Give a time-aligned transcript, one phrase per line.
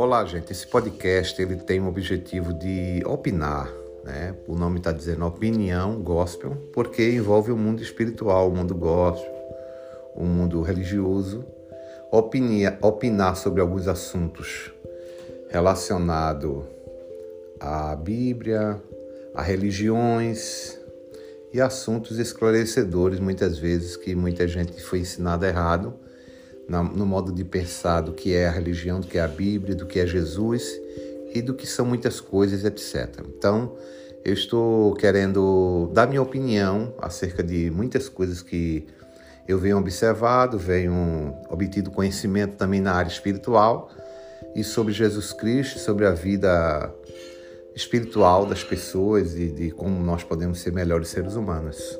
[0.00, 0.50] Olá, gente.
[0.50, 3.70] Esse podcast ele tem o objetivo de opinar,
[4.02, 4.34] né?
[4.48, 9.30] O nome está dizendo opinião gospel, porque envolve o mundo espiritual, o mundo gospel,
[10.14, 11.44] o mundo religioso.
[12.10, 14.72] Opinia, opinar sobre alguns assuntos
[15.50, 16.64] relacionados
[17.60, 18.80] à Bíblia,
[19.34, 20.80] a religiões
[21.52, 25.92] e assuntos esclarecedores, muitas vezes que muita gente foi ensinada errado
[26.70, 29.86] no modo de pensar do que é a religião, do que é a Bíblia, do
[29.86, 30.80] que é Jesus
[31.34, 33.24] e do que são muitas coisas, etc.
[33.36, 33.74] Então,
[34.24, 38.86] eu estou querendo dar minha opinião acerca de muitas coisas que
[39.48, 43.90] eu venho observado, venho obtido conhecimento também na área espiritual
[44.54, 46.92] e sobre Jesus Cristo, sobre a vida
[47.74, 51.98] espiritual das pessoas e de como nós podemos ser melhores seres humanos.